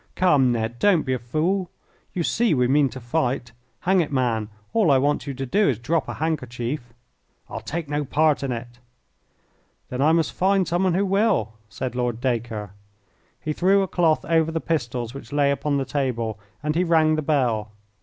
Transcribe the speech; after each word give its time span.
"Come, 0.15 0.51
Ned, 0.51 0.79
don't 0.79 1.03
be 1.03 1.13
a 1.13 1.19
fool. 1.19 1.69
You 2.11 2.23
see 2.23 2.55
we 2.55 2.67
mean 2.67 2.89
to 2.89 2.99
fight. 2.99 3.51
Hang 3.81 4.01
it, 4.01 4.11
man, 4.11 4.49
all 4.73 4.89
I 4.89 4.97
want 4.97 5.27
you 5.27 5.35
to 5.35 5.45
do 5.45 5.69
is 5.69 5.77
to 5.77 5.83
drop 5.83 6.07
a 6.07 6.15
handkerchief." 6.15 6.91
"I'll 7.47 7.59
take 7.61 7.87
no 7.87 8.03
part 8.03 8.41
in 8.41 8.51
it." 8.51 8.79
"Then 9.89 10.01
I 10.01 10.11
must 10.11 10.33
find 10.33 10.67
someone 10.67 10.95
who 10.95 11.05
will," 11.05 11.53
said 11.69 11.93
Lord 11.93 12.19
Dacre. 12.19 12.71
He 13.39 13.53
threw 13.53 13.83
a 13.83 13.87
cloth 13.87 14.25
over 14.25 14.51
the 14.51 14.59
pistols 14.59 15.13
which 15.13 15.31
lay 15.31 15.51
upon 15.51 15.77
the 15.77 15.85
table, 15.85 16.39
and 16.63 16.73
he 16.73 16.83
rang 16.83 17.13
the 17.15 17.21
bell. 17.21 17.69